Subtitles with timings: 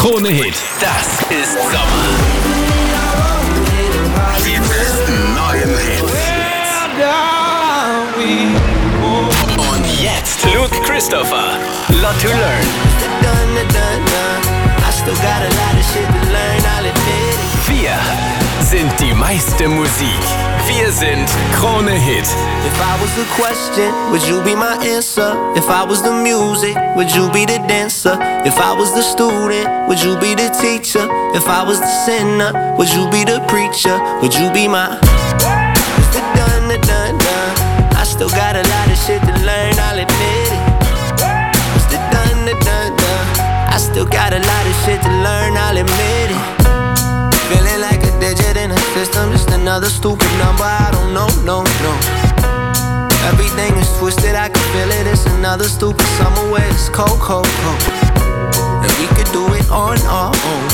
[0.00, 0.54] Krone Hit.
[0.80, 2.06] Das ist Sommer.
[4.38, 6.14] Die besten neuen Hits.
[9.58, 11.58] Und jetzt Luke Christopher.
[12.00, 12.64] Lot to Learn.
[17.66, 17.98] Wir
[18.64, 20.49] sind die meiste Musik.
[20.70, 21.26] Wir sind
[21.58, 22.24] Krone Hit.
[22.64, 25.34] If I was the question, would you be my answer?
[25.56, 28.16] If I was the music, would you be the dancer?
[28.44, 31.02] If I was the student, would you be the teacher?
[31.34, 33.98] If I was the sinner, would you be the preacher?
[34.22, 34.94] Would you be my
[35.98, 37.54] It's the done, the done, done.
[37.98, 40.62] I still got a lot of shit to learn, I'll admit it.
[41.74, 41.98] It's the
[42.46, 43.26] the done, done.
[43.74, 46.59] I still got a lot of shit to learn, I'll admit it.
[49.00, 50.60] System, just another stupid number.
[50.60, 51.92] I don't know, no, no.
[53.32, 55.08] Everything is twisted, I can feel it.
[55.08, 57.80] It's another stupid summer where it's cold, cold, cold.
[58.84, 60.66] And we could do it on our own.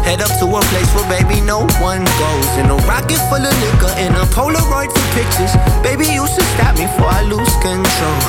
[0.00, 2.48] Head up to a place where baby no one goes.
[2.56, 5.52] In a rocket full of liquor, in a Polaroid for pictures.
[5.84, 8.20] Baby, you should stop me before I lose control.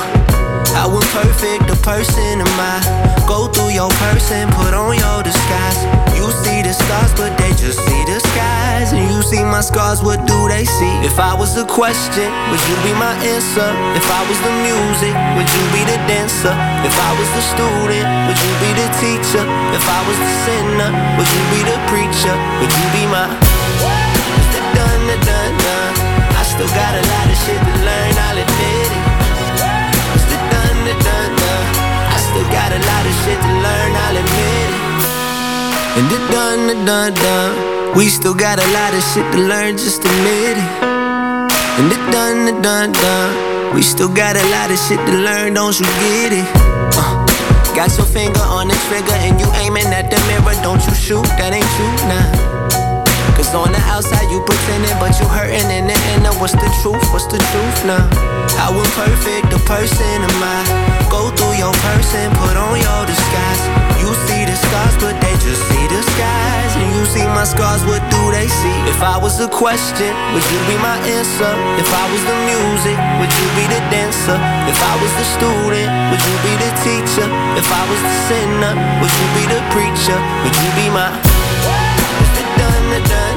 [0.76, 2.76] I was perfect, the person am I?
[3.24, 5.80] Go through your person, put on your disguise.
[6.12, 6.95] You see the stars,
[9.66, 10.94] scars, what do they see?
[11.02, 13.66] If I was the question, would you be my answer?
[13.98, 16.54] If I was the music, would you be the dancer?
[16.86, 19.42] If I was the student, would you be the teacher?
[19.74, 22.34] If I was the sinner, would you be the preacher?
[22.62, 23.26] Would you be my
[24.78, 25.94] done, the done, done.
[26.38, 29.02] I still got a lot of shit to learn, I'll admit it.
[30.14, 30.38] It's the
[30.86, 31.66] the done, done.
[32.14, 34.82] I still got a lot of shit to learn, I'll admit it.
[35.98, 37.75] And the done, the done, done.
[37.96, 40.70] We still got a lot of shit to learn, just admit it.
[41.80, 43.74] And it done, the done, done.
[43.74, 46.44] We still got a lot of shit to learn, don't you get it?
[46.92, 47.24] Uh,
[47.72, 51.24] got your finger on the trigger and you aiming at the mirror, don't you shoot,
[51.40, 52.56] that ain't you, nah.
[53.32, 56.32] Cause on the outside you pretending, but you hurting in the inner.
[56.36, 57.00] What's the truth?
[57.12, 58.08] What's the truth now?
[58.60, 61.08] How imperfect the person am I?
[61.08, 61.32] Go
[67.46, 68.76] scars, what do they see?
[68.90, 71.52] If I was a question, would you be my answer?
[71.78, 74.34] If I was the music, would you be the dancer?
[74.66, 77.26] If I was the student, would you be the teacher?
[77.54, 80.18] If I was the sinner, would you be the preacher?
[80.42, 81.14] Would you be my
[82.18, 83.35] It's the done,